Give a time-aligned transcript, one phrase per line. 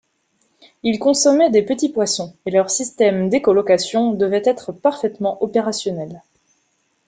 [0.81, 6.23] Ils consommaient des petits poissons et leur système d'écholocation devait être parfaitement opérationnel.